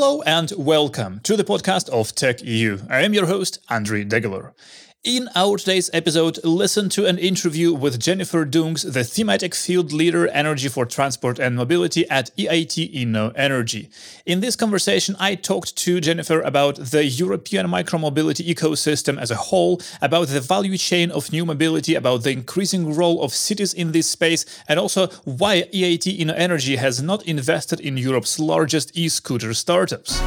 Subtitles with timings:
[0.00, 2.78] Hello and welcome to the podcast of Tech EU.
[2.88, 4.52] I am your host, Andrii Degeler.
[5.04, 10.26] In our today's episode, listen to an interview with Jennifer Dungs, the thematic field leader
[10.26, 13.90] energy for transport and mobility at EIT InnoEnergy.
[14.26, 19.80] In this conversation, I talked to Jennifer about the European micromobility ecosystem as a whole,
[20.02, 24.08] about the value chain of new mobility, about the increasing role of cities in this
[24.08, 30.20] space, and also why EIT InnoEnergy has not invested in Europe's largest e-scooter startups.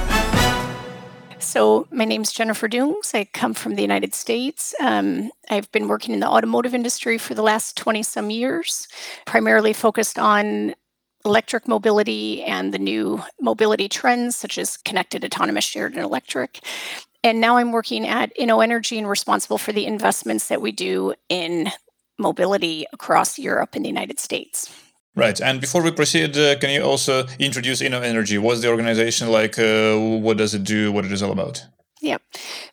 [1.41, 3.15] So, my name is Jennifer Dungs.
[3.15, 4.75] I come from the United States.
[4.79, 8.87] Um, I've been working in the automotive industry for the last 20 some years,
[9.25, 10.75] primarily focused on
[11.25, 16.59] electric mobility and the new mobility trends, such as connected, autonomous, shared, and electric.
[17.23, 21.71] And now I'm working at InnoEnergy and responsible for the investments that we do in
[22.19, 24.71] mobility across Europe and the United States.
[25.15, 25.39] Right.
[25.41, 28.39] And before we proceed, uh, can you also introduce InnoEnergy?
[28.39, 29.59] What's the organization like?
[29.59, 30.91] Uh, what does it do?
[30.91, 31.65] What it is all about?
[32.01, 32.17] Yeah.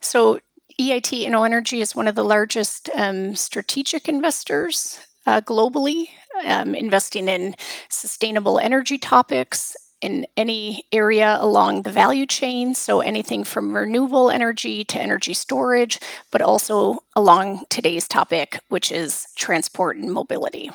[0.00, 0.38] So
[0.80, 6.10] EIT InnoEnergy is one of the largest um, strategic investors uh, globally,
[6.44, 7.56] um, investing in
[7.88, 12.72] sustainable energy topics in any area along the value chain.
[12.74, 15.98] So anything from renewable energy to energy storage,
[16.30, 20.70] but also along today's topic, which is transport and mobility.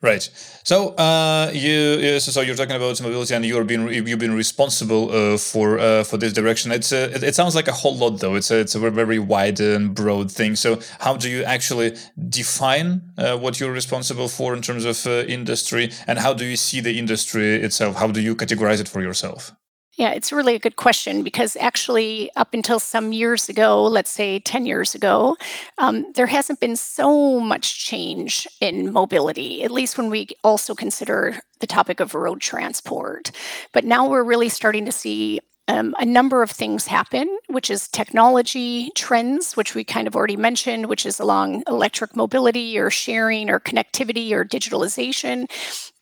[0.00, 0.22] Right.
[0.62, 5.36] So uh, you so you're talking about mobility, and you're being you've been responsible uh,
[5.36, 6.70] for uh, for this direction.
[6.70, 8.36] It's a, it, it, sounds like a whole lot, though.
[8.36, 10.54] It's a, it's a very wide and broad thing.
[10.54, 11.96] So how do you actually
[12.28, 16.56] define uh, what you're responsible for in terms of uh, industry, and how do you
[16.56, 17.96] see the industry itself?
[17.96, 19.57] How do you categorize it for yourself?
[19.98, 24.38] Yeah, it's really a good question because actually, up until some years ago, let's say
[24.38, 25.36] 10 years ago,
[25.78, 31.40] um, there hasn't been so much change in mobility, at least when we also consider
[31.58, 33.32] the topic of road transport.
[33.72, 37.88] But now we're really starting to see um, a number of things happen, which is
[37.88, 43.50] technology trends, which we kind of already mentioned, which is along electric mobility or sharing
[43.50, 45.50] or connectivity or digitalization.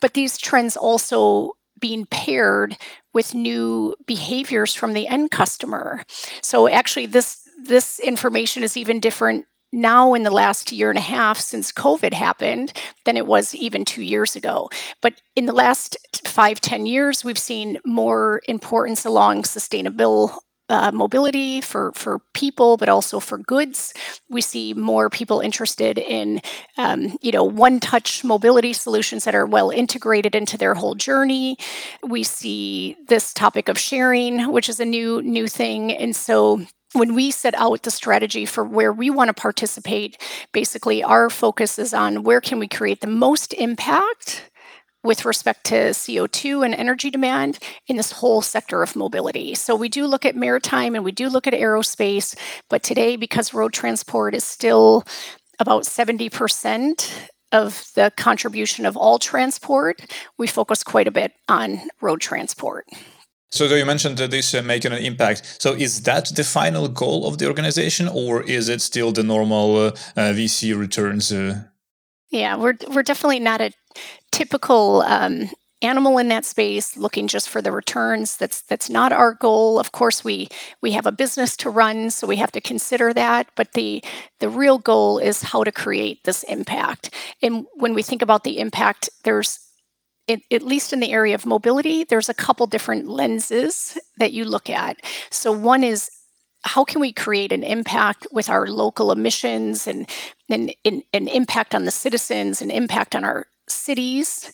[0.03, 2.77] But these trends also being paired
[3.13, 6.05] with new behaviors from the end customer.
[6.43, 11.03] So actually this this information is even different now in the last year and a
[11.03, 12.73] half since COVID happened
[13.05, 14.71] than it was even two years ago.
[15.03, 21.61] But in the last five, ten years, we've seen more importance along sustainable uh, mobility
[21.61, 23.95] for for people, but also for goods.
[24.29, 26.41] We see more people interested in
[26.77, 31.57] um, you know one touch mobility solutions that are well integrated into their whole journey.
[32.03, 37.15] We see this topic of sharing, which is a new new thing, and so when
[37.15, 40.21] we set out the strategy for where we want to participate,
[40.53, 44.51] basically our focus is on where can we create the most impact
[45.07, 49.55] with respect to CO2 and energy demand in this whole sector of mobility.
[49.55, 52.37] So we do look at maritime and we do look at aerospace,
[52.69, 55.05] but today, because road transport is still
[55.59, 60.03] about 70% of the contribution of all transport,
[60.37, 62.87] we focus quite a bit on road transport.
[63.51, 65.63] So you mentioned that this uh, making an impact.
[65.63, 69.77] So is that the final goal of the organization, or is it still the normal
[69.77, 71.33] uh, uh, VC returns?
[71.33, 71.63] Uh?
[72.31, 73.71] Yeah, we're we're definitely not a
[74.33, 75.49] typical um,
[75.83, 78.37] animal in that space looking just for the returns.
[78.37, 79.79] That's that's not our goal.
[79.79, 80.49] Of course we
[80.81, 84.03] we have a business to run so we have to consider that but the
[84.41, 87.15] the real goal is how to create this impact.
[87.43, 89.61] And when we think about the impact there's
[90.27, 94.45] it, at least in the area of mobility there's a couple different lenses that you
[94.45, 94.97] look at.
[95.31, 96.11] So one is
[96.65, 100.11] how can we create an impact with our local emissions and,
[100.51, 104.53] and, and, and impact on the citizens and impact on our cities.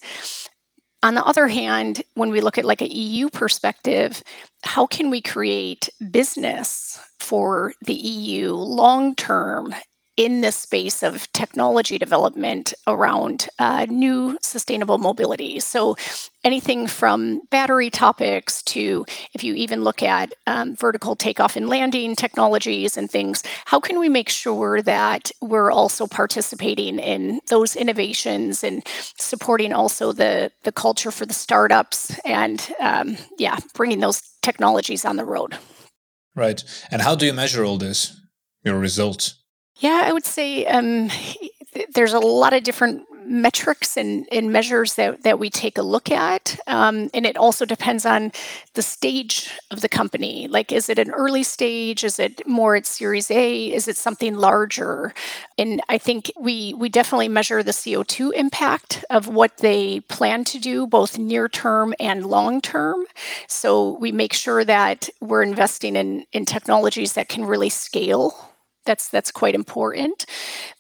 [1.03, 4.23] On the other hand, when we look at like a EU perspective,
[4.63, 9.75] how can we create business for the EU long term
[10.17, 15.59] in the space of technology development around uh, new sustainable mobility.
[15.61, 15.97] So,
[16.45, 22.15] anything from battery topics to if you even look at um, vertical takeoff and landing
[22.17, 28.63] technologies and things, how can we make sure that we're also participating in those innovations
[28.65, 28.83] and
[29.17, 35.17] supporting also the, the culture for the startups and, um, yeah, bringing those technologies on
[35.17, 35.57] the road?
[36.35, 36.65] Right.
[36.91, 38.21] And how do you measure all this,
[38.65, 39.42] your results?
[39.83, 41.11] Yeah, I would say um,
[41.95, 46.11] there's a lot of different metrics and, and measures that, that we take a look
[46.11, 46.59] at.
[46.67, 48.33] Um, and it also depends on
[48.75, 50.47] the stage of the company.
[50.49, 52.05] Like, is it an early stage?
[52.05, 53.73] Is it more at Series A?
[53.73, 55.15] Is it something larger?
[55.59, 60.59] And I think we, we definitely measure the CO2 impact of what they plan to
[60.59, 63.05] do, both near term and long term.
[63.49, 68.52] So we make sure that we're investing in, in technologies that can really scale
[68.85, 70.27] that's that's quite important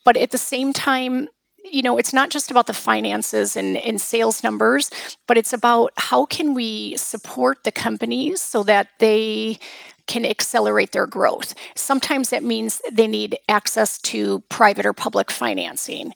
[0.04, 1.28] but at the same time
[1.64, 4.90] you know it's not just about the finances and, and sales numbers
[5.26, 9.58] but it's about how can we support the companies so that they
[10.06, 11.54] can accelerate their growth.
[11.74, 16.12] Sometimes that means they need access to private or public financing.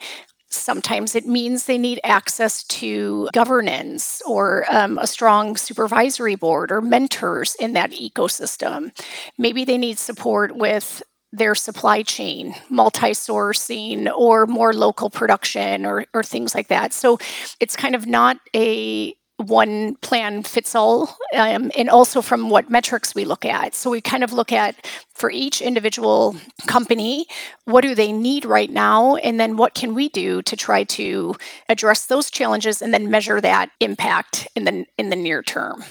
[0.48, 6.80] Sometimes it means they need access to governance or um, a strong supervisory board or
[6.80, 8.92] mentors in that ecosystem.
[9.38, 11.02] Maybe they need support with
[11.36, 16.92] their supply chain, multi sourcing, or more local production, or, or things like that.
[16.92, 17.18] So
[17.60, 23.14] it's kind of not a one plan fits all, um, and also from what metrics
[23.14, 23.74] we look at.
[23.74, 26.36] So we kind of look at for each individual
[26.66, 27.26] company,
[27.66, 31.36] what do they need right now, and then what can we do to try to
[31.68, 35.84] address those challenges, and then measure that impact in the in the near term.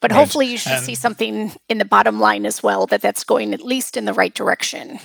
[0.00, 0.18] But right.
[0.18, 3.62] hopefully, you should see something in the bottom line as well that that's going at
[3.62, 4.98] least in the right direction.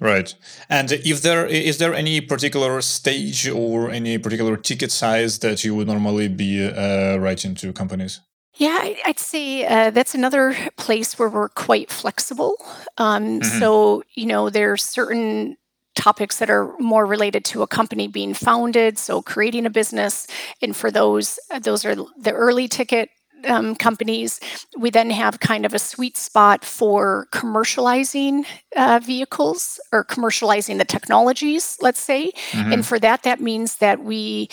[0.00, 0.34] Right.
[0.68, 5.76] And if there is there any particular stage or any particular ticket size that you
[5.76, 8.20] would normally be uh, writing to companies?
[8.54, 12.56] Yeah, I'd say uh, that's another place where we're quite flexible.
[12.98, 13.58] Um, mm-hmm.
[13.58, 15.56] So, you know, there's certain
[15.94, 20.26] topics that are more related to a company being founded so creating a business
[20.62, 23.10] and for those those are the early ticket
[23.46, 24.40] um, companies.
[24.76, 28.44] We then have kind of a sweet spot for commercializing
[28.76, 32.32] uh, vehicles or commercializing the technologies, let's say.
[32.50, 32.72] Mm-hmm.
[32.72, 34.48] And for that, that means that we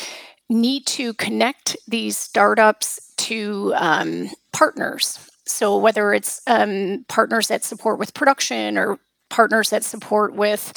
[0.50, 5.20] need to connect these startups to um, partners.
[5.46, 9.00] So whether it's um, partners that support with production or
[9.30, 10.74] partners that support with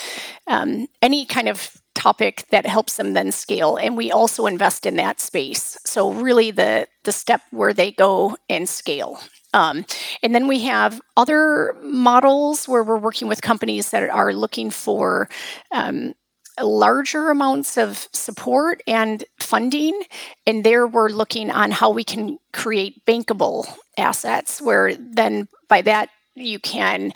[0.46, 4.96] um, any kind of topic that helps them then scale and we also invest in
[4.96, 9.20] that space so really the the step where they go and scale
[9.54, 9.84] um,
[10.22, 15.28] and then we have other models where we're working with companies that are looking for
[15.72, 16.14] um,
[16.60, 20.00] larger amounts of support and funding.
[20.46, 23.66] And there we're looking on how we can create bankable
[23.98, 27.12] assets, where then by that you can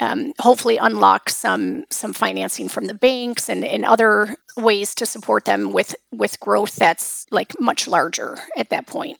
[0.00, 5.44] um, hopefully unlock some some financing from the banks and, and other ways to support
[5.44, 9.18] them with with growth that's like much larger at that point.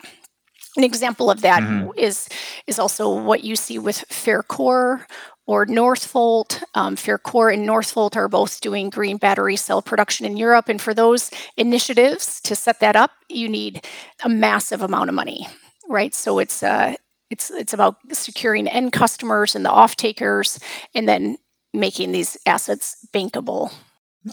[0.77, 1.91] An example of that mm-hmm.
[1.99, 2.29] is
[2.67, 5.05] is also what you see with Verkor
[5.47, 6.63] or Northvolt.
[6.75, 10.95] Um, Verkor and Northvolt are both doing green battery cell production in Europe, and for
[10.95, 13.85] those initiatives to set that up, you need
[14.25, 15.49] a massive amount of money,
[15.89, 16.15] right?
[16.15, 16.95] So it's uh,
[17.31, 20.59] it's it's about securing end customers and the off takers,
[20.95, 21.37] and then
[21.73, 23.73] making these assets bankable.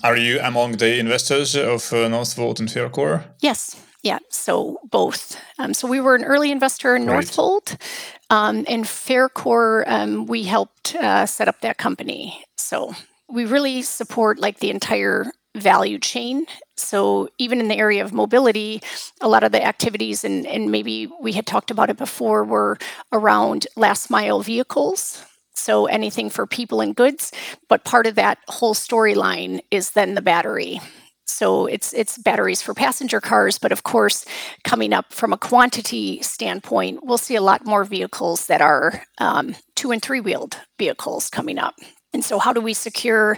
[0.03, 3.23] Are you among the investors of uh, Northvolt and Verkor?
[3.39, 3.75] Yes.
[4.03, 5.39] Yeah, so both.
[5.57, 7.25] Um, so we were an early investor in right.
[7.25, 7.81] Northvolt,
[8.29, 9.83] um, and Faircore.
[9.87, 12.43] Um, we helped uh, set up that company.
[12.57, 12.93] So
[13.27, 16.45] we really support like the entire value chain.
[16.77, 18.81] So even in the area of mobility,
[19.21, 22.77] a lot of the activities, and, and maybe we had talked about it before, were
[23.11, 25.23] around last mile vehicles.
[25.53, 27.31] So anything for people and goods,
[27.67, 30.79] but part of that whole storyline is then the battery.
[31.25, 34.23] So it's it's batteries for passenger cars, but of course,
[34.63, 39.55] coming up from a quantity standpoint, we'll see a lot more vehicles that are um,
[39.75, 41.75] two and three wheeled vehicles coming up.
[42.17, 43.37] And so, how do we secure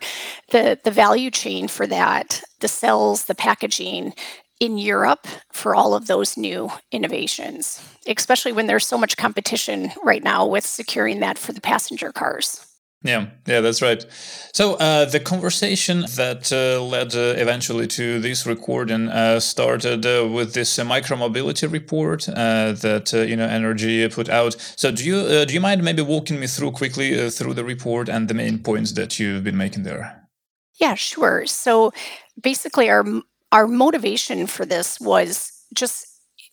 [0.51, 4.13] the, the value chain for that, the cells, the packaging
[4.61, 10.23] in Europe for all of those new innovations, especially when there's so much competition right
[10.23, 12.68] now with securing that for the passenger cars?
[13.01, 14.05] Yeah, yeah, that's right.
[14.53, 20.27] So uh, the conversation that uh, led uh, eventually to this recording uh, started uh,
[20.27, 24.57] with this uh, micromobility report that InnoEnergy put out.
[24.75, 28.27] So do you do you mind maybe walking me through quickly through the report and
[28.27, 30.27] the main points that you've been making there?
[30.81, 31.45] Yeah, sure.
[31.45, 31.93] So
[32.41, 33.05] basically, our
[33.53, 36.05] our motivation for this was just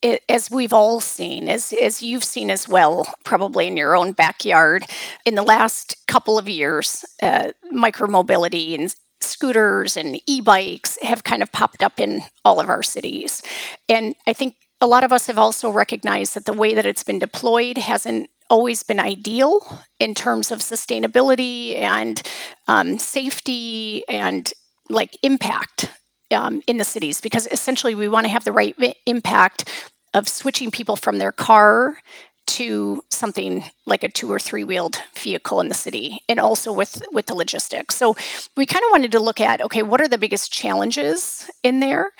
[0.03, 4.13] it, as we've all seen, as, as you've seen as well, probably in your own
[4.13, 4.85] backyard,
[5.25, 11.43] in the last couple of years, uh, micromobility and scooters and e bikes have kind
[11.43, 13.43] of popped up in all of our cities.
[13.89, 17.03] And I think a lot of us have also recognized that the way that it's
[17.03, 22.23] been deployed hasn't always been ideal in terms of sustainability and
[22.69, 24.53] um, safety and
[24.89, 25.91] like impact
[26.31, 29.69] um, in the cities because essentially we want to have the right impact
[30.15, 31.99] of switching people from their car
[32.47, 37.03] to something like a two or three wheeled vehicle in the city and also with
[37.13, 37.97] with the logistics.
[37.97, 38.17] So
[38.57, 42.13] we kind of wanted to look at okay what are the biggest challenges in there?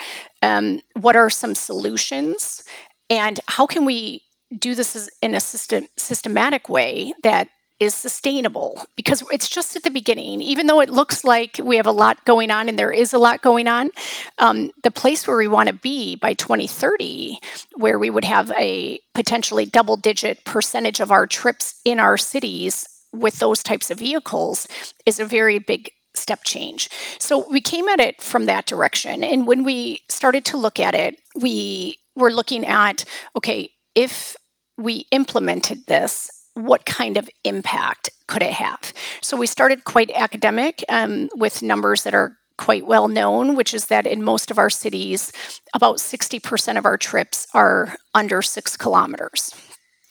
[0.43, 2.65] Um, what are some solutions?
[3.09, 4.23] And how can we
[4.59, 7.49] do this in a system, systematic way that
[7.79, 10.41] is sustainable because it's just at the beginning.
[10.41, 13.19] Even though it looks like we have a lot going on and there is a
[13.19, 13.91] lot going on,
[14.39, 17.39] um, the place where we want to be by 2030,
[17.77, 22.87] where we would have a potentially double digit percentage of our trips in our cities
[23.13, 24.67] with those types of vehicles,
[25.05, 26.89] is a very big step change.
[27.19, 29.23] So we came at it from that direction.
[29.23, 33.05] And when we started to look at it, we were looking at
[33.37, 34.37] okay, if
[34.79, 38.93] we implemented this, what kind of impact could it have?
[39.21, 43.87] So we started quite academic um, with numbers that are quite well known, which is
[43.87, 45.33] that in most of our cities,
[45.75, 49.55] about 60% of our trips are under six kilometers.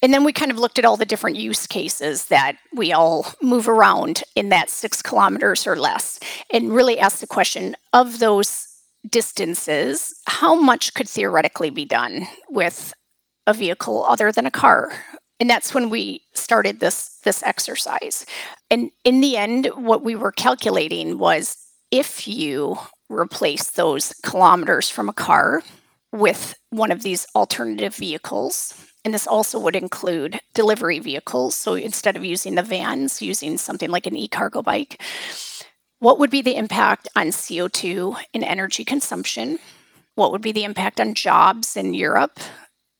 [0.01, 3.33] And then we kind of looked at all the different use cases that we all
[3.41, 6.19] move around in that six kilometers or less,
[6.51, 8.67] and really asked the question of those
[9.09, 12.93] distances, how much could theoretically be done with
[13.47, 14.91] a vehicle other than a car?
[15.39, 18.25] And that's when we started this this exercise.
[18.69, 21.57] And in the end what we were calculating was
[21.91, 22.77] if you
[23.09, 25.61] replace those kilometers from a car
[26.11, 28.73] with one of these alternative vehicles
[29.03, 33.91] and this also would include delivery vehicles so instead of using the vans using something
[33.91, 34.99] like an e-cargo bike
[35.99, 39.59] what would be the impact on co2 and energy consumption?
[40.15, 42.39] What would be the impact on jobs in europe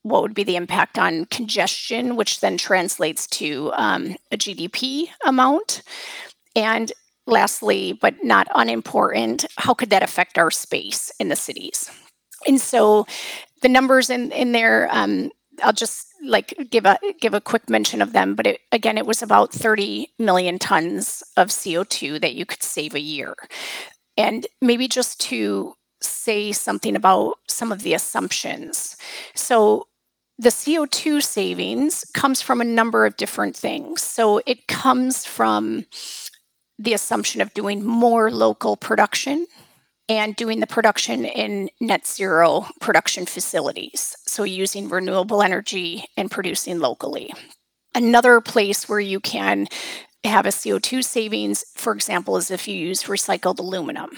[0.05, 5.81] what would be the impact on congestion, which then translates to um, a GDP amount.
[6.55, 6.93] And
[7.25, 11.89] lastly, but not unimportant, how could that affect our space in the cities?
[12.45, 13.07] And so
[13.63, 15.31] the numbers in, in there, um,
[15.63, 19.07] I'll just like give a give a quick mention of them, but it, again, it
[19.07, 23.33] was about 30 million tons of CO2 that you could save a year.
[24.17, 28.97] And maybe just to say something about some of the assumptions.
[29.33, 29.87] So
[30.37, 34.03] the CO2 savings comes from a number of different things.
[34.03, 35.85] So it comes from
[36.77, 39.47] the assumption of doing more local production
[40.09, 44.15] and doing the production in net zero production facilities.
[44.27, 47.33] So using renewable energy and producing locally.
[47.95, 49.67] Another place where you can
[50.27, 54.11] have a CO2 savings, for example, is if you use recycled aluminum.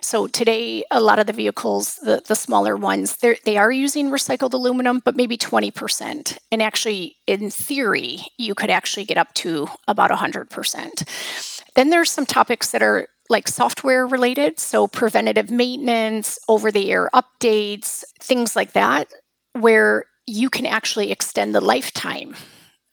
[0.00, 4.52] So today, a lot of the vehicles, the, the smaller ones, they are using recycled
[4.52, 6.38] aluminum, but maybe 20%.
[6.50, 11.64] And actually, in theory, you could actually get up to about 100%.
[11.74, 17.08] Then there's some topics that are like software related, so preventative maintenance, over the air
[17.14, 19.08] updates, things like that,
[19.52, 22.34] where you can actually extend the lifetime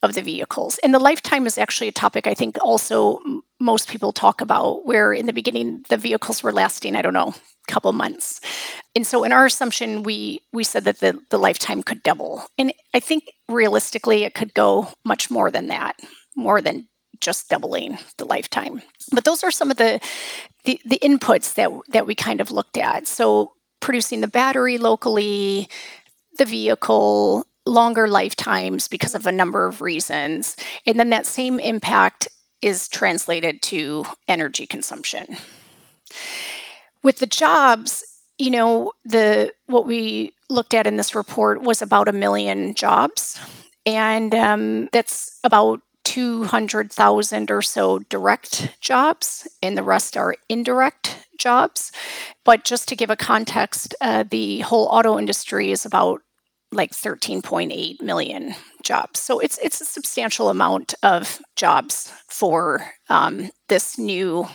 [0.03, 0.79] of the vehicles.
[0.83, 3.19] And the lifetime is actually a topic I think also
[3.59, 7.33] most people talk about, where in the beginning the vehicles were lasting, I don't know,
[7.67, 8.39] a couple months.
[8.95, 12.45] And so in our assumption, we we said that the, the lifetime could double.
[12.59, 15.95] And I think realistically it could go much more than that,
[16.35, 16.87] more than
[17.19, 18.83] just doubling the lifetime.
[19.11, 19.99] But those are some of the
[20.65, 23.07] the, the inputs that that we kind of looked at.
[23.07, 25.69] So producing the battery locally,
[26.37, 30.55] the vehicle, longer lifetimes because of a number of reasons.
[30.85, 32.27] And then that same impact
[32.61, 35.37] is translated to energy consumption.
[37.03, 38.03] With the jobs,
[38.37, 43.39] you know, the what we looked at in this report was about a million jobs,
[43.85, 51.91] and um, that's about 200,000 or so direct jobs, and the rest are indirect jobs.
[52.43, 56.21] But just to give a context, uh, the whole auto industry is about
[56.71, 59.19] like 13.8 million jobs.
[59.19, 64.47] So it's it's a substantial amount of jobs for um, this new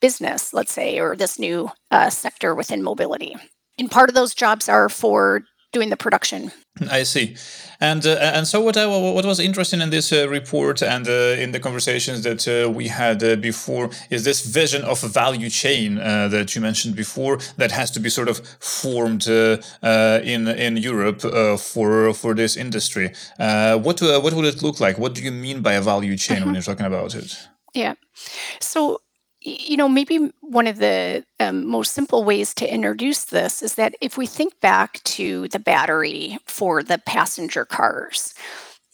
[0.00, 3.34] business, let's say, or this new uh, sector within mobility.
[3.78, 6.50] And part of those jobs are for doing the production.
[6.90, 7.36] I see,
[7.80, 11.42] and uh, and so what I, what was interesting in this uh, report and uh,
[11.42, 15.50] in the conversations that uh, we had uh, before is this vision of a value
[15.50, 20.76] chain uh, that you mentioned before that has to be sort of formed in in
[20.76, 21.20] Europe
[21.58, 23.12] for for this industry.
[23.38, 24.98] what what would it look like?
[24.98, 26.46] What do you mean by a value chain -hmm.
[26.46, 26.54] when mm-hmm.
[26.54, 27.48] you're talking about it?
[27.74, 27.94] Yeah,
[28.60, 29.00] so
[29.48, 33.94] you know, maybe one of the um, most simple ways to introduce this is that
[34.00, 38.34] if we think back to the battery for the passenger cars,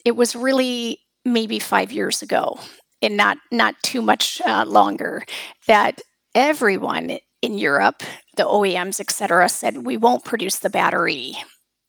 [0.03, 2.59] it was really maybe five years ago,
[3.01, 5.23] and not not too much uh, longer,
[5.67, 6.01] that
[6.33, 8.03] everyone in Europe
[8.35, 11.35] the OEMs, et cetera, said we won't produce the battery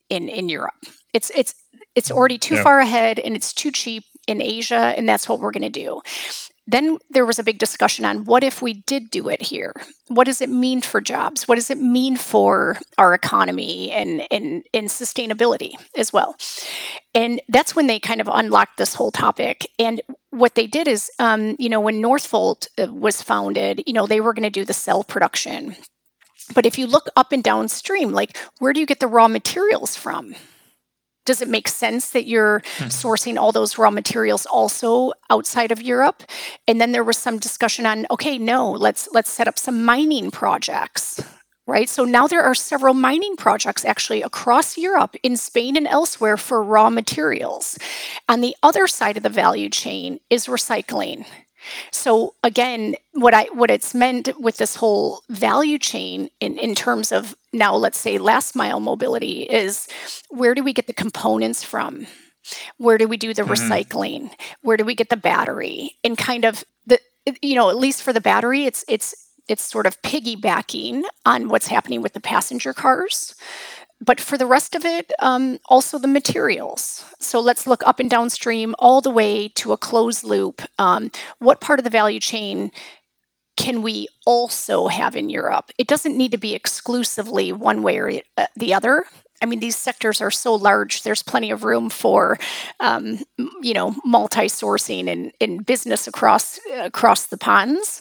[0.09, 0.85] in in Europe.
[1.13, 1.55] It's it's
[1.95, 2.63] it's already too yeah.
[2.63, 6.01] far ahead and it's too cheap in Asia, and that's what we're going to do.
[6.67, 9.73] Then there was a big discussion on what if we did do it here?
[10.09, 11.47] What does it mean for jobs?
[11.47, 16.37] What does it mean for our economy and, and, and sustainability as well?
[17.15, 19.67] And that's when they kind of unlocked this whole topic.
[19.79, 24.07] And what they did is, um, you know, when Northvolt uh, was founded, you know,
[24.07, 25.77] they were going to do the cell production.
[26.55, 29.97] But if you look up and downstream, like where do you get the raw materials
[29.97, 30.35] from?
[31.27, 32.85] Does it make sense that you're hmm.
[32.85, 36.23] sourcing all those raw materials also outside of Europe?
[36.67, 40.31] And then there was some discussion on okay, no, let's let's set up some mining
[40.31, 41.23] projects.
[41.69, 41.89] Right.
[41.89, 46.63] So now there are several mining projects actually across Europe, in Spain and elsewhere for
[46.63, 47.77] raw materials.
[48.29, 51.27] On the other side of the value chain is recycling.
[51.91, 57.13] So again, what I what it's meant with this whole value chain in, in terms
[57.13, 59.89] of now let's say last mile mobility is
[60.31, 62.07] where do we get the components from?
[62.79, 63.53] Where do we do the mm-hmm.
[63.53, 64.31] recycling?
[64.63, 65.97] Where do we get the battery?
[66.05, 67.01] And kind of the
[67.43, 69.15] you know, at least for the battery, it's it's
[69.49, 73.35] it's sort of piggybacking on what's happening with the passenger cars
[74.07, 77.05] but for the rest of it, um, also the materials.
[77.19, 80.63] So let's look up and downstream all the way to a closed loop.
[80.79, 82.71] Um, what part of the value chain
[83.57, 85.71] can we also have in Europe?
[85.77, 89.05] It doesn't need to be exclusively one way or uh, the other.
[89.43, 91.03] I mean, these sectors are so large.
[91.03, 92.39] There's plenty of room for,
[92.81, 93.19] um,
[93.61, 98.01] you know, multi-sourcing and, and business across across the ponds.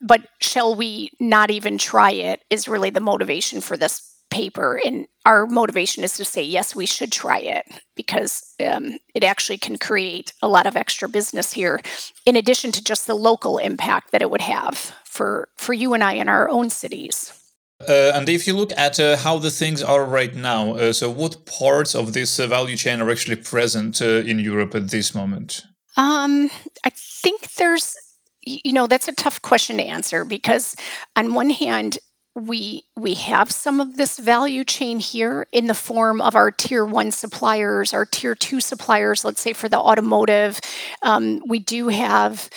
[0.00, 2.42] But shall we not even try it?
[2.50, 6.84] Is really the motivation for this paper and our motivation is to say yes we
[6.84, 7.64] should try it
[7.94, 8.32] because
[8.66, 11.80] um, it actually can create a lot of extra business here
[12.26, 16.04] in addition to just the local impact that it would have for for you and
[16.04, 17.32] i in our own cities
[17.80, 21.10] uh, and if you look at uh, how the things are right now, uh, so
[21.10, 25.14] what parts of this uh, value chain are actually present uh, in Europe at this
[25.14, 25.62] moment?
[25.98, 26.50] Um,
[26.84, 27.94] I think there's,
[28.40, 30.74] you know, that's a tough question to answer because,
[31.16, 31.98] on one hand,
[32.36, 36.84] we we have some of this value chain here in the form of our tier
[36.84, 39.24] one suppliers, our tier two suppliers.
[39.24, 40.60] Let's say for the automotive,
[41.02, 42.50] um, we do have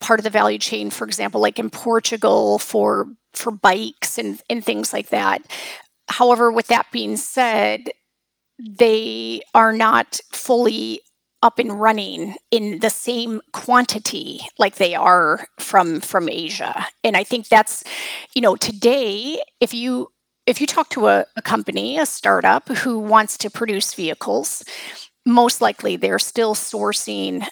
[0.00, 4.64] part of the value chain, for example, like in Portugal for for bikes and and
[4.64, 5.42] things like that.
[6.08, 7.90] However, with that being said,
[8.58, 11.02] they are not fully
[11.42, 16.86] up and running in the same quantity like they are from from Asia.
[17.02, 17.82] And I think that's,
[18.34, 20.12] you know, today if you
[20.46, 24.64] if you talk to a, a company, a startup who wants to produce vehicles,
[25.24, 27.46] most likely they're still sourcing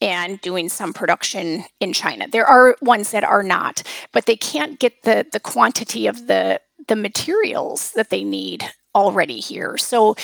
[0.00, 2.28] and doing some production in China.
[2.28, 6.60] There are ones that are not, but they can't get the the quantity of the
[6.88, 9.76] the materials that they need already here.
[9.76, 10.14] So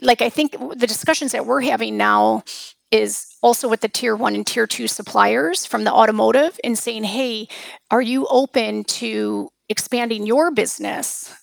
[0.00, 2.44] like I think the discussions that we're having now
[2.90, 7.04] is also with the tier one and tier two suppliers from the automotive and saying,
[7.04, 7.48] hey,
[7.90, 11.34] are you open to expanding your business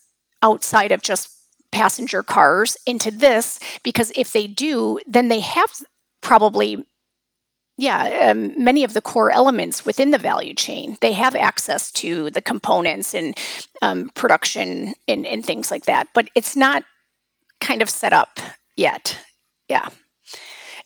[0.41, 1.29] outside of just
[1.71, 3.59] passenger cars into this?
[3.83, 5.69] Because if they do, then they have
[6.21, 6.85] probably
[7.77, 10.97] yeah, um, many of the core elements within the value chain.
[11.01, 13.37] They have access to the components and
[13.81, 16.07] um, production and, and things like that.
[16.13, 16.85] But it's not
[17.65, 18.39] kind of set up
[18.77, 19.17] yet.
[19.67, 19.89] Yeah.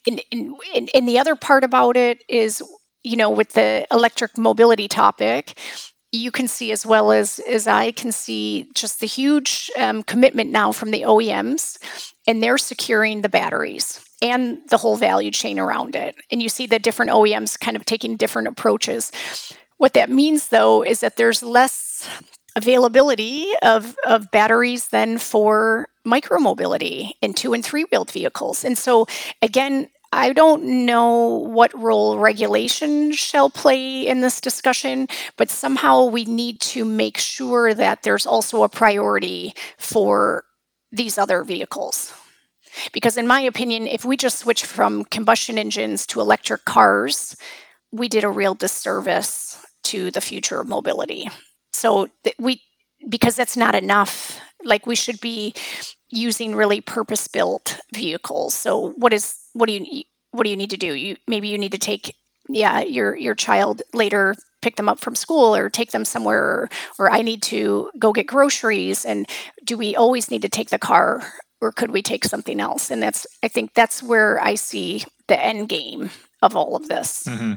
[0.07, 2.63] And, and, and the other part about it is,
[3.03, 5.59] you know, with the electric mobility topic,
[6.11, 10.49] you can see as well as as I can see just the huge um, commitment
[10.51, 11.77] now from the OEMs,
[12.25, 16.15] and they're securing the batteries and the whole value chain around it.
[16.31, 19.11] And you see the different OEMs kind of taking different approaches.
[19.77, 22.09] What that means, though, is that there's less
[22.59, 28.65] availability of, of batteries than for micromobility in two and three wheeled vehicles.
[28.65, 29.07] And so,
[29.41, 36.25] again, I don't know what role regulation shall play in this discussion, but somehow we
[36.25, 40.43] need to make sure that there's also a priority for
[40.91, 42.11] these other vehicles.
[42.91, 47.35] Because, in my opinion, if we just switch from combustion engines to electric cars,
[47.91, 51.29] we did a real disservice to the future of mobility.
[51.79, 52.61] So th- we
[53.07, 54.39] because that's not enough.
[54.63, 55.53] Like we should be
[56.09, 58.53] using really purpose built vehicles.
[58.53, 60.93] So what is what do you what do you need to do?
[60.93, 62.15] You maybe you need to take
[62.49, 66.69] yeah your your child later pick them up from school or take them somewhere or,
[66.97, 69.29] or I need to go get groceries and
[69.63, 71.23] do we always need to take the car
[71.61, 72.91] or could we take something else?
[72.91, 76.09] And that's I think that's where I see the end game
[76.41, 77.23] of all of this.
[77.23, 77.53] Mm-hmm.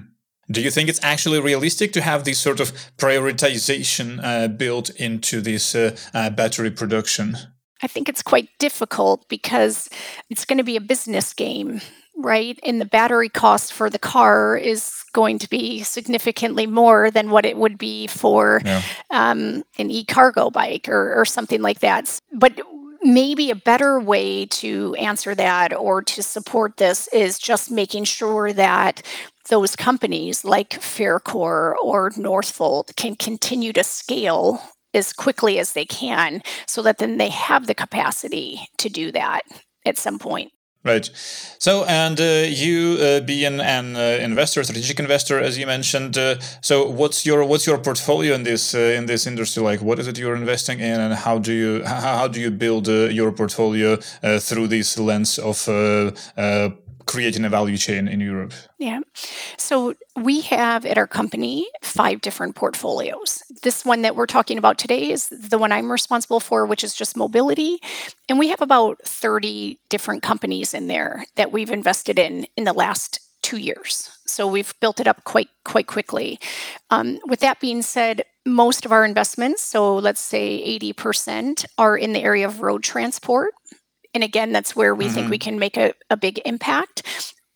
[0.51, 5.41] Do you think it's actually realistic to have this sort of prioritization uh, built into
[5.41, 7.37] this uh, uh, battery production?
[7.83, 9.89] I think it's quite difficult because
[10.31, 11.81] it's going to be a business game,
[12.17, 12.59] right?
[12.65, 17.45] And the battery cost for the car is going to be significantly more than what
[17.45, 18.83] it would be for yeah.
[19.11, 22.19] um, an e cargo bike or, or something like that.
[22.33, 22.61] But
[23.03, 28.53] maybe a better way to answer that or to support this is just making sure
[28.53, 29.03] that
[29.49, 34.63] those companies like Verkor or Northvolt can continue to scale
[34.95, 39.43] as quickly as they can so that then they have the capacity to do that
[39.85, 40.53] at some point.
[40.85, 41.09] Right.
[41.59, 46.19] So, and uh, you uh, being an uh, investor, strategic investor, as you mentioned.
[46.19, 49.63] Uh, so, what's your what's your portfolio in this uh, in this industry?
[49.63, 52.51] Like, what is it you're investing in, and how do you how, how do you
[52.51, 53.97] build uh, your portfolio
[54.41, 55.69] through this lens of
[57.07, 58.53] creating a value chain in Europe?
[58.79, 59.01] Yeah.
[59.57, 63.43] So we have at our company five different portfolios.
[63.63, 66.95] This one that we're talking about today is the one I'm responsible for, which is
[66.95, 67.79] just mobility.
[68.29, 72.73] And we have about 30 different companies in there that we've invested in in the
[72.73, 74.11] last two years.
[74.27, 76.41] So we've built it up quite quite quickly.
[76.91, 82.13] Um, with that being said, most of our investments, so let's say 80%, are in
[82.13, 83.55] the area of road transport.
[84.15, 85.15] And again, that's where we mm-hmm.
[85.15, 87.03] think we can make a, a big impact.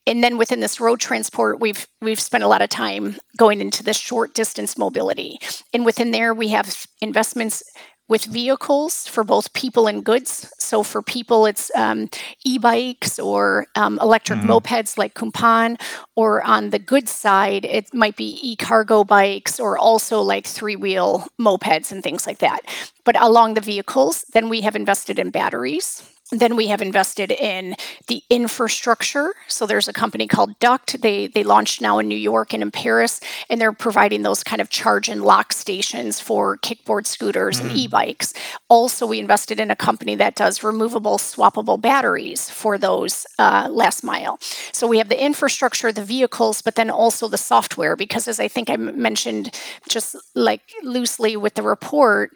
[0.06, 3.82] And then within this road transport, we've we've spent a lot of time going into
[3.82, 5.38] the short distance mobility.
[5.72, 7.62] And within there, we have investments
[8.08, 10.48] with vehicles for both people and goods.
[10.58, 12.08] So for people, it's um,
[12.44, 14.50] e-bikes or um, electric mm-hmm.
[14.50, 15.80] mopeds like Kumpan,
[16.14, 21.90] or on the goods side, it might be e-cargo bikes or also like three-wheel mopeds
[21.90, 22.60] and things like that.
[23.04, 27.76] But along the vehicles, then we have invested in batteries then we have invested in
[28.08, 29.34] the infrastructure.
[29.46, 31.00] So there's a company called Duckt.
[31.00, 34.60] They they launched now in New York and in Paris, and they're providing those kind
[34.60, 37.68] of charge and lock stations for kickboard scooters mm-hmm.
[37.68, 38.34] and e-bikes.
[38.68, 44.02] Also, we invested in a company that does removable, swappable batteries for those uh, last
[44.02, 44.38] mile.
[44.72, 47.94] So we have the infrastructure, the vehicles, but then also the software.
[47.94, 49.54] Because as I think I mentioned,
[49.88, 52.32] just like loosely with the report,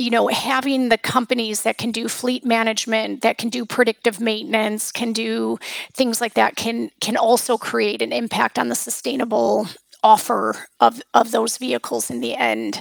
[0.00, 4.90] you know, having the companies that can do fleet management, that can do predictive maintenance,
[4.90, 5.58] can do
[5.92, 9.68] things like that, can can also create an impact on the sustainable
[10.02, 12.80] offer of of those vehicles in the end.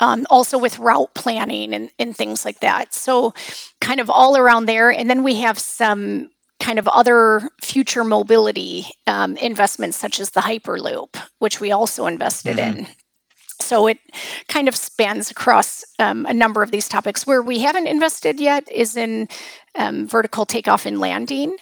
[0.00, 2.94] Um, also with route planning and, and things like that.
[2.94, 3.34] So
[3.80, 4.92] kind of all around there.
[4.92, 10.42] And then we have some kind of other future mobility um, investments such as the
[10.42, 12.78] Hyperloop, which we also invested mm-hmm.
[12.78, 12.86] in.
[13.68, 13.98] So it
[14.48, 17.26] kind of spans across um, a number of these topics.
[17.26, 19.28] Where we haven't invested yet is in
[19.74, 21.56] um, vertical takeoff and landing.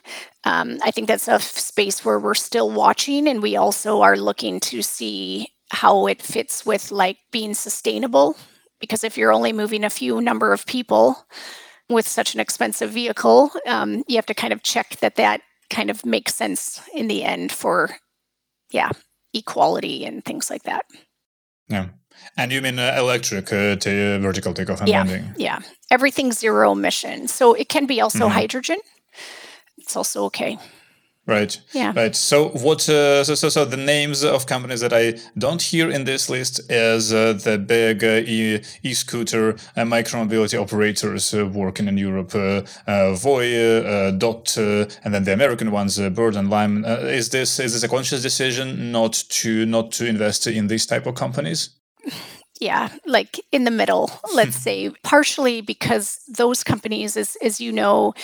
[0.45, 4.61] Um, I think that's a space where we're still watching, and we also are looking
[4.61, 8.37] to see how it fits with like being sustainable.
[8.79, 11.27] Because if you're only moving a few number of people
[11.89, 15.41] with such an expensive vehicle, um, you have to kind of check that that
[15.71, 17.97] kind of makes sense in the end for,
[18.71, 18.91] yeah,
[19.35, 20.85] equality and things like that.
[21.69, 21.89] Yeah.
[22.37, 25.35] And you mean uh, electric uh, t- vertical takeoff and yeah, landing?
[25.37, 25.61] Yeah.
[25.91, 27.29] Everything zero emission.
[27.29, 28.35] So it can be also mm-hmm.
[28.35, 28.79] hydrogen.
[29.79, 30.59] It's also okay.
[31.27, 31.61] Right.
[31.73, 31.93] Yeah.
[31.97, 32.15] Right.
[32.15, 32.89] So what?
[32.89, 36.61] Uh, so, so so the names of companies that I don't hear in this list
[36.71, 42.63] is uh, the big uh, e e-scooter and micromobility operators uh, working in Europe, uh,
[42.87, 46.85] uh, Voi, Dott, and then the American ones, Bird and Lime.
[46.85, 51.07] is this is this a conscious decision not to not to invest in these type
[51.07, 51.71] of companies?
[52.59, 58.15] yeah like in the middle let's say partially because those companies as, as you know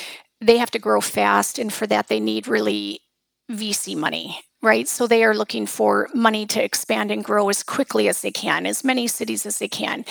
[0.42, 1.58] they have to grow fast.
[1.58, 3.00] And for that, they need really
[3.50, 4.88] VC money, right?
[4.88, 8.66] So they are looking for money to expand and grow as quickly as they can,
[8.66, 10.04] as many cities as they can.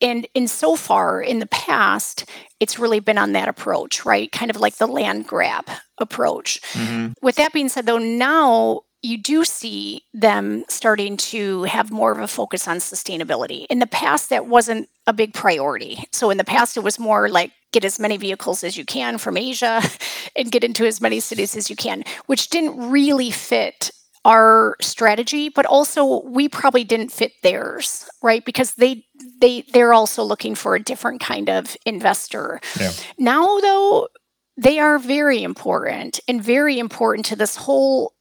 [0.00, 2.28] And in so far in the past,
[2.60, 4.30] it's really been on that approach, right?
[4.30, 5.66] Kind of like the land grab
[5.98, 6.60] approach.
[6.72, 7.12] Mm-hmm.
[7.22, 12.18] With that being said, though, now you do see them starting to have more of
[12.18, 13.64] a focus on sustainability.
[13.70, 16.04] In the past, that wasn't a big priority.
[16.10, 19.16] So in the past, it was more like get as many vehicles as you can
[19.18, 19.80] from Asia
[20.36, 23.90] and get into as many cities as you can, which didn't really fit
[24.24, 29.04] our strategy but also we probably didn't fit theirs right because they
[29.40, 32.90] they they're also looking for a different kind of investor yeah.
[33.18, 34.08] now though
[34.56, 38.15] they are very important and very important to this whole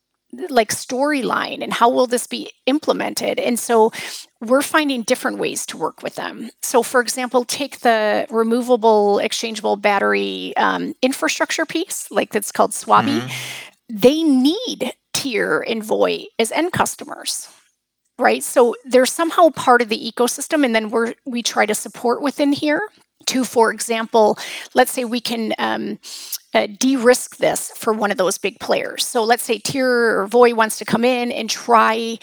[0.50, 3.92] like storyline and how will this be implemented and so
[4.42, 9.76] we're finding different ways to work with them so for example take the removable exchangeable
[9.76, 13.32] battery um, infrastructure piece like that's called Swobbee mm-hmm.
[13.90, 17.50] they need TIER and Voi as end customers
[18.18, 18.44] right?
[18.44, 22.54] So they're somehow part of the ecosystem, and then we're we try to support within
[22.54, 22.82] here.
[23.28, 24.38] To, for example,
[24.74, 26.00] let's say we can um,
[26.54, 29.06] uh, de-risk this for one of those big players.
[29.06, 32.18] So let's say TIER or Voi wants to come in and try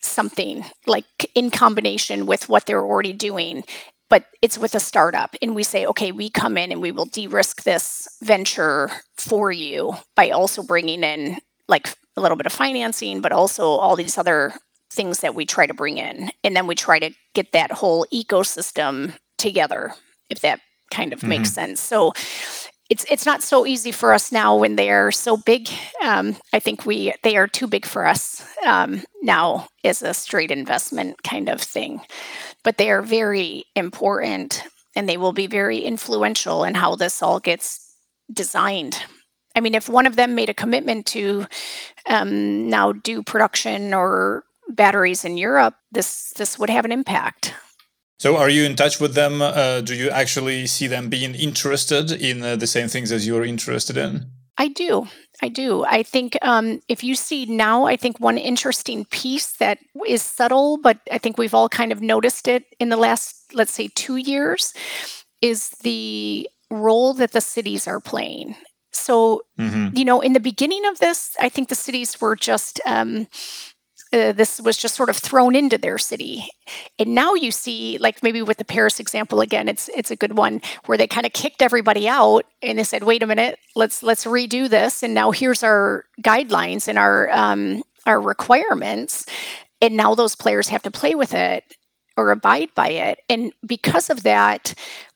[0.00, 3.64] something like in combination with what they're already doing
[4.08, 7.04] but it's with a startup and we say okay we come in and we will
[7.04, 13.20] de-risk this venture for you by also bringing in like a little bit of financing
[13.20, 14.52] but also all these other
[14.90, 18.06] things that we try to bring in and then we try to get that whole
[18.12, 19.94] ecosystem together
[20.30, 21.30] if that kind of mm-hmm.
[21.30, 22.12] makes sense so
[22.90, 25.70] it's it's not so easy for us now when they are so big.
[26.02, 30.50] Um, I think we they are too big for us um, now as a straight
[30.50, 32.00] investment kind of thing,
[32.64, 34.64] but they are very important
[34.96, 37.94] and they will be very influential in how this all gets
[38.32, 39.00] designed.
[39.54, 41.46] I mean, if one of them made a commitment to
[42.06, 47.54] um, now do production or batteries in Europe, this this would have an impact.
[48.20, 49.40] So, are you in touch with them?
[49.40, 53.46] Uh, do you actually see them being interested in uh, the same things as you're
[53.46, 54.26] interested in?
[54.58, 55.08] I do.
[55.40, 55.86] I do.
[55.86, 60.76] I think um, if you see now, I think one interesting piece that is subtle,
[60.76, 64.16] but I think we've all kind of noticed it in the last, let's say, two
[64.16, 64.74] years,
[65.40, 68.54] is the role that the cities are playing.
[68.92, 69.96] So, mm-hmm.
[69.96, 73.28] you know, in the beginning of this, I think the cities were just um,
[74.12, 76.48] uh, this was just sort of thrown into their city.
[76.98, 80.36] And now you see like maybe with the paris example again it's it's a good
[80.36, 84.02] one where they kind of kicked everybody out and they said wait a minute let's
[84.02, 89.26] let's redo this and now here's our guidelines and our um, our requirements
[89.80, 91.64] and now those players have to play with it
[92.16, 93.20] or abide by it.
[93.28, 94.74] And because of that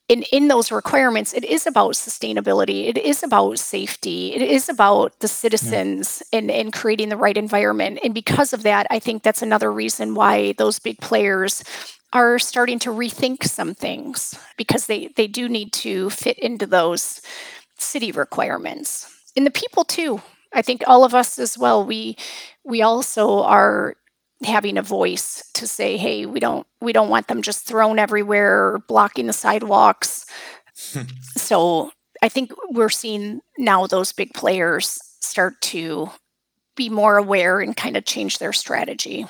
[0.09, 2.89] in, in those requirements, it is about sustainability.
[2.89, 4.35] It is about safety.
[4.35, 6.41] It is about the citizens yeah.
[6.41, 8.01] and, and creating the right environment.
[8.05, 11.65] And because of that, I think that's another reason why those big players
[12.13, 17.23] are starting to rethink some things because they, they do need to fit into those
[17.79, 19.11] city requirements.
[19.37, 20.23] And the people too.
[20.53, 22.17] I think all of us as well, we
[22.65, 23.97] we also are
[24.45, 28.79] having a voice to say hey we don't we don't want them just thrown everywhere
[28.89, 30.27] blocking the sidewalks.
[31.37, 31.91] So
[32.23, 36.11] i think we're seeing now those big players start to
[36.77, 39.27] be more aware and kind of change their strategy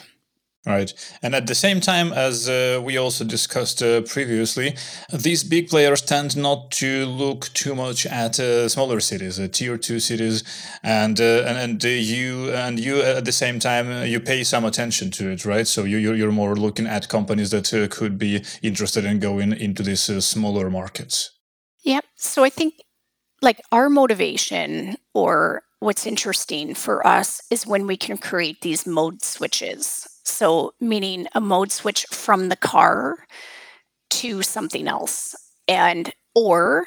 [0.66, 0.94] Right.
[1.22, 4.74] And at the same time, as uh, we also discussed uh, previously,
[5.12, 9.76] these big players tend not to look too much at uh, smaller cities, uh, tier
[9.76, 10.42] two cities,
[10.82, 14.64] and uh, and, and you and you at the same time uh, you pay some
[14.64, 15.66] attention to it, right?
[15.66, 20.24] So you you're more looking at companies that could be interested in going into these
[20.24, 21.30] smaller markets.
[21.84, 22.06] Yep.
[22.16, 22.74] So I think
[23.42, 29.22] like our motivation or what's interesting for us is when we can create these mode
[29.22, 33.26] switches so, meaning a mode switch from the car
[34.10, 35.34] to something else,
[35.68, 36.86] and or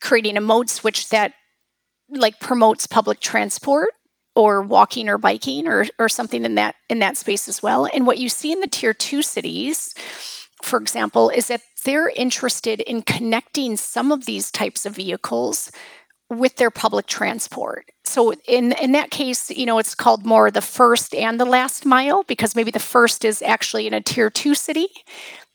[0.00, 1.34] creating a mode switch that
[2.08, 3.90] like promotes public transport
[4.34, 7.88] or walking or biking or or something in that in that space as well.
[7.92, 9.94] And what you see in the tier 2 cities
[10.62, 15.70] for example is that they're interested in connecting some of these types of vehicles
[16.30, 17.90] with their public transport.
[18.04, 21.84] So in in that case, you know, it's called more the first and the last
[21.84, 24.88] mile because maybe the first is actually in a tier 2 city.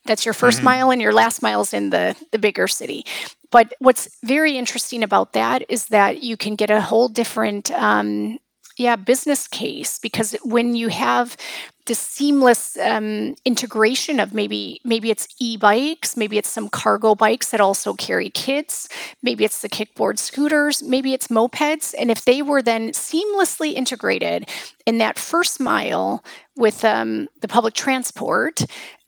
[0.05, 0.65] That's your 1st mm-hmm.
[0.65, 3.05] mile and your last mile is in the the bigger city.
[3.51, 8.37] But what's very interesting about that is that you can get a whole different um,
[8.77, 11.37] yeah business case because when you have
[11.85, 17.61] this seamless um, integration of maybe maybe it's e-bikes maybe it's some cargo bikes that
[17.61, 18.89] also carry kids
[19.21, 21.93] maybe it's the kickboard scooters maybe it's mopeds.
[21.97, 24.49] And if they were then seamlessly integrated
[24.85, 26.23] in that first mile
[26.55, 28.61] with um, the public transport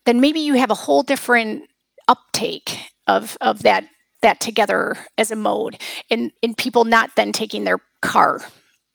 [0.05, 1.63] then maybe you have a whole different
[2.07, 3.85] uptake of of that
[4.21, 8.41] that together as a mode and and people not then taking their car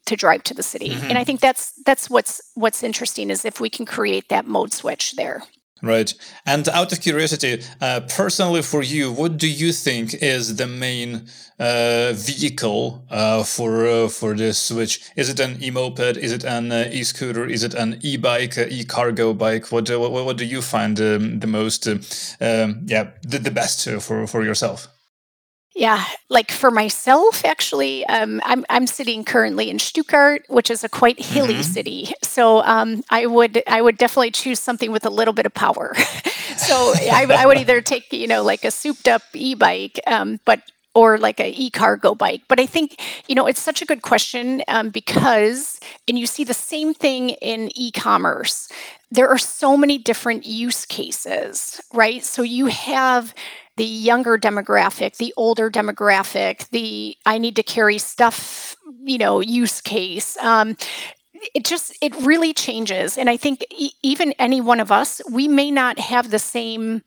[0.06, 0.90] to drive to the city.
[0.90, 1.08] Mm-hmm.
[1.08, 4.72] And I think that's that's what's what's interesting is if we can create that mode
[4.72, 5.42] switch there.
[5.84, 6.14] Right.
[6.46, 11.26] And out of curiosity, uh, personally for you, what do you think is the main
[11.58, 15.00] uh, vehicle uh, for uh, for this switch?
[15.16, 16.16] Is it an e-moped?
[16.18, 17.46] Is it an uh, e-scooter?
[17.46, 19.72] Is it an e-bike, e-cargo bike?
[19.72, 21.98] What, what what do you find um, the most, uh,
[22.40, 24.86] um, yeah, the, the best for for yourself?
[25.74, 30.88] Yeah, like for myself, actually, um, I'm I'm sitting currently in Stuttgart, which is a
[30.88, 31.62] quite hilly mm-hmm.
[31.62, 32.12] city.
[32.22, 35.94] So um, I would I would definitely choose something with a little bit of power.
[36.58, 40.60] so I, I, would either take you know like a souped up e-bike, um, but
[40.94, 44.62] or like a e-cargo bike but i think you know it's such a good question
[44.68, 48.68] um, because and you see the same thing in e-commerce
[49.10, 53.34] there are so many different use cases right so you have
[53.76, 59.80] the younger demographic the older demographic the i need to carry stuff you know use
[59.80, 60.36] case.
[60.38, 60.76] Um,
[61.54, 63.18] it just it really changes.
[63.18, 67.02] And i think e- even any one of us we may not have the same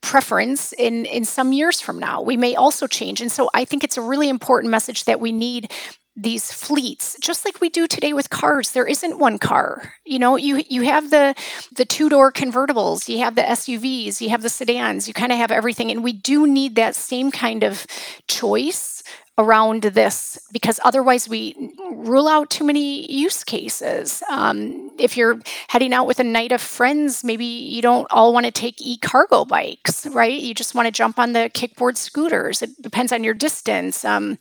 [0.00, 2.20] preference in in some years from now.
[2.20, 3.20] We may also change.
[3.20, 5.72] And so i think it's a really important message that we need
[6.16, 10.36] these fleets just like we do today with cars there isn't one car you know?
[10.36, 11.34] You you have the
[11.72, 15.38] the two door convertibles you have the SUVs you have the sedans you kind of
[15.38, 17.86] have everything and we do need that same kind of
[18.28, 18.95] choice
[19.38, 24.22] around this because otherwise we rule out too many use cases.
[24.30, 28.46] Um, if you're heading out with a night of friends, maybe you don't all want
[28.46, 30.40] to take e cargo bikes, right?
[30.40, 32.62] You just want to jump on the kickboard scooters.
[32.62, 34.04] It depends on your distance.
[34.04, 34.38] Um,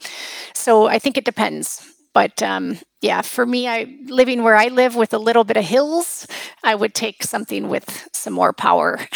[0.54, 1.92] so I think it depends.
[2.14, 5.66] But um, yeah, for me, I living where I live with a little bit of
[5.66, 6.26] hills,
[6.64, 9.00] I would take something with some more power.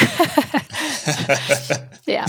[2.06, 2.26] yeah.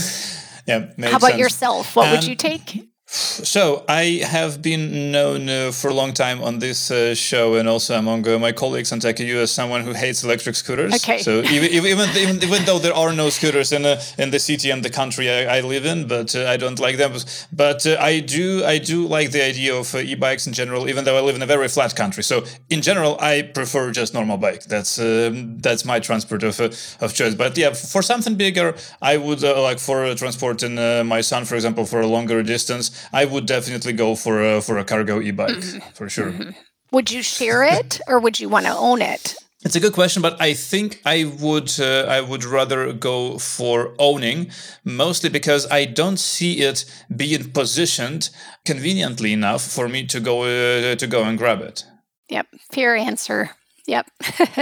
[0.66, 0.86] Yeah.
[1.00, 1.40] How about sense.
[1.40, 1.96] yourself?
[1.96, 2.89] What would you take?
[3.12, 7.68] So I have been known uh, for a long time on this uh, show and
[7.68, 10.94] also among uh, my colleagues on TechEU as someone who hates electric scooters.
[10.94, 11.18] Okay.
[11.18, 14.70] So even, even, even, even though there are no scooters in uh, in the city
[14.70, 17.14] and the country I, I live in, but uh, I don't like them.
[17.52, 21.18] But uh, I do I do like the idea of e-bikes in general, even though
[21.18, 22.22] I live in a very flat country.
[22.22, 24.64] So in general, I prefer just normal bike.
[24.64, 26.60] That's um, that's my transport of
[27.00, 27.34] of choice.
[27.34, 32.00] But yeah, for something bigger, I would like for transporting my son, for example, for
[32.00, 32.99] a longer distance.
[33.12, 35.90] I would definitely go for a, for a cargo e-bike mm-hmm.
[35.94, 36.32] for sure.
[36.32, 36.50] Mm-hmm.
[36.92, 39.36] Would you share it or would you want to own it?
[39.62, 43.94] It's a good question, but I think I would uh, I would rather go for
[43.98, 44.50] owning,
[44.84, 48.30] mostly because I don't see it being positioned
[48.64, 51.84] conveniently enough for me to go uh, to go and grab it.
[52.30, 53.50] Yep, fair answer.
[53.86, 54.06] Yep.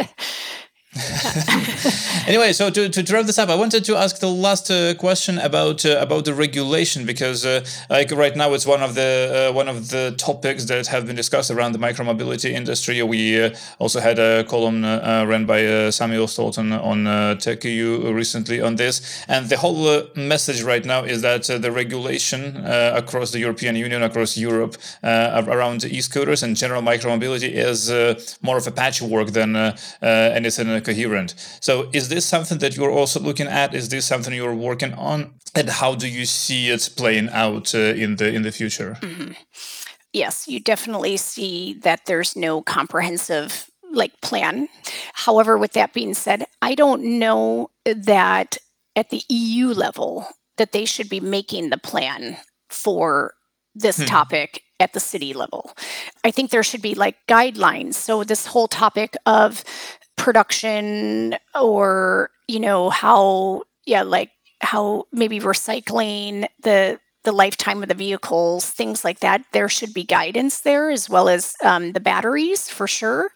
[2.26, 5.38] anyway, so to, to wrap this up, I wanted to ask the last uh, question
[5.38, 9.54] about uh, about the regulation because, uh, like right now, it's one of the uh,
[9.54, 13.02] one of the topics that have been discussed around the micromobility industry.
[13.02, 17.04] We uh, also had a column uh, ran by Samuel Stolton on
[17.38, 23.30] TechEU recently on this, and the whole message right now is that the regulation across
[23.30, 27.90] the European Union, across Europe, around e-scooters and general micromobility is
[28.42, 29.56] more of a patchwork than
[30.02, 31.34] anything coherent.
[31.60, 33.74] So, is this something that you're also looking at?
[33.74, 35.18] Is this something you're working on?
[35.54, 38.96] And how do you see it playing out uh, in the in the future?
[39.00, 39.32] Mm-hmm.
[40.12, 44.68] Yes, you definitely see that there's no comprehensive like plan.
[45.14, 48.56] However, with that being said, I don't know that
[48.96, 52.36] at the EU level that they should be making the plan
[52.68, 53.34] for
[53.74, 54.04] this hmm.
[54.04, 55.72] topic at the city level.
[56.24, 57.94] I think there should be like guidelines.
[57.94, 59.64] So this whole topic of
[60.18, 67.94] production or you know how yeah like how maybe recycling the the lifetime of the
[67.94, 69.44] vehicles things like that.
[69.52, 73.30] There should be guidance there as well as um, the batteries for sure.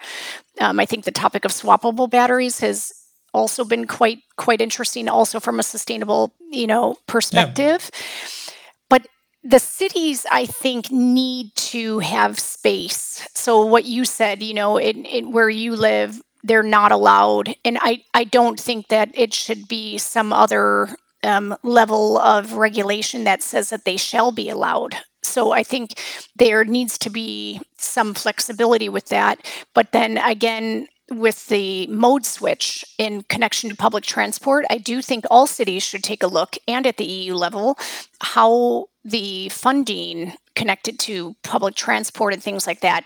[0.60, 2.92] Um, i think the topic of swappable batteries has
[3.32, 7.90] also been quite quite interesting also from a sustainable you know perspective.
[7.92, 8.52] Yeah.
[8.90, 9.06] but
[9.42, 13.26] the cities i think need to have space.
[13.34, 17.54] So what you said you know in, in where you live they're not allowed.
[17.64, 23.24] And I, I don't think that it should be some other um, level of regulation
[23.24, 24.96] that says that they shall be allowed.
[25.22, 26.00] So I think
[26.36, 29.46] there needs to be some flexibility with that.
[29.72, 35.24] But then again, with the mode switch in connection to public transport, I do think
[35.30, 37.78] all cities should take a look, and at the EU level,
[38.20, 43.04] how the funding connected to public transport and things like that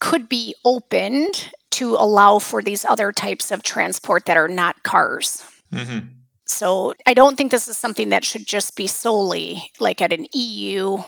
[0.00, 5.42] could be opened to allow for these other types of transport that are not cars.
[5.72, 6.06] Mm-hmm.
[6.46, 10.26] So I don't think this is something that should just be solely like at an
[10.32, 10.98] EU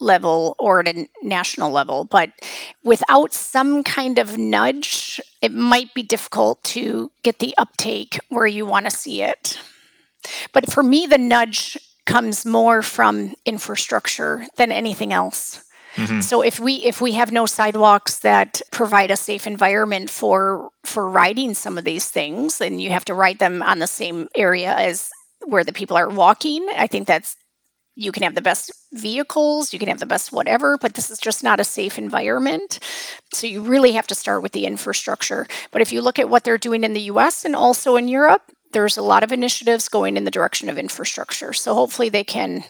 [0.00, 2.04] level or at a national level.
[2.04, 2.30] But
[2.84, 8.66] without some kind of nudge, it might be difficult to get the uptake where you
[8.66, 9.58] want to see it.
[10.52, 15.63] But for me, the nudge comes more from infrastructure than anything else.
[15.94, 16.20] Mm-hmm.
[16.20, 21.08] So if we if we have no sidewalks that provide a safe environment for for
[21.08, 24.74] riding some of these things, and you have to ride them on the same area
[24.74, 25.08] as
[25.46, 27.36] where the people are walking, I think that's
[27.96, 31.18] you can have the best vehicles, you can have the best whatever, but this is
[31.18, 32.80] just not a safe environment.
[33.32, 35.46] So you really have to start with the infrastructure.
[35.70, 38.42] But if you look at what they're doing in the US and also in Europe,
[38.72, 41.52] there's a lot of initiatives going in the direction of infrastructure.
[41.52, 42.64] So hopefully they can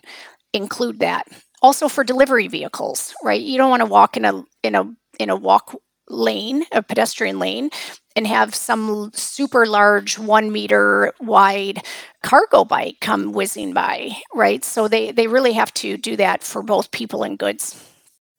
[0.52, 1.26] include that
[1.64, 3.40] also for delivery vehicles, right?
[3.40, 4.84] You don't want to walk in a in a
[5.18, 5.74] in a walk
[6.10, 7.70] lane, a pedestrian lane,
[8.14, 11.80] and have some super large one meter wide
[12.22, 14.62] cargo bike come whizzing by, right?
[14.62, 17.82] So they, they really have to do that for both people and goods.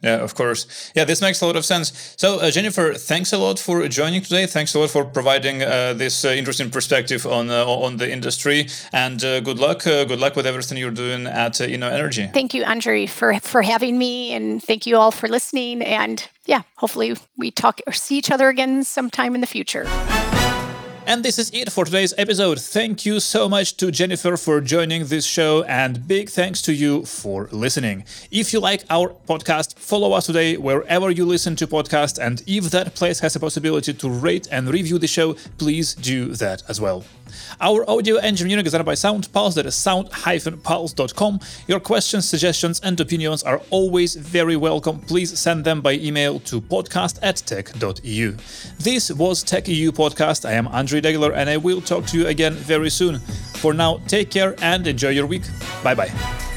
[0.06, 0.92] Yeah, of course.
[0.94, 2.14] Yeah, this makes a lot of sense.
[2.16, 4.46] So, uh, Jennifer, thanks a lot for joining today.
[4.46, 8.68] Thanks a lot for providing uh, this uh, interesting perspective on uh, on the industry.
[8.94, 9.88] And uh, good luck.
[9.88, 12.32] Uh, good luck with everything you're doing at InnoEnergy.
[12.34, 15.82] Thank you, Andre, for for having me, and thank you all for listening.
[15.82, 19.86] And yeah, hopefully we talk or see each other again sometime in the future.
[21.08, 22.60] And this is it for today's episode.
[22.60, 27.06] Thank you so much to Jennifer for joining this show, and big thanks to you
[27.06, 28.06] for listening.
[28.32, 32.72] If you like our podcast, follow us today wherever you listen to podcasts, and if
[32.72, 36.82] that place has a possibility to rate and review the show, please do that as
[36.82, 37.06] well.
[37.62, 41.40] Our audio engineering is done by SoundPulse, that is sound-pulse.com.
[41.68, 45.00] Your questions, suggestions, and opinions are always very welcome.
[45.00, 48.36] Please send them by email to podcast at tech.eu.
[48.80, 50.48] This was Tech EU Podcast.
[50.48, 53.20] I am Andrii Degeler, and I will talk to you again very soon.
[53.62, 55.44] For now, take care and enjoy your week.
[55.84, 56.55] Bye bye.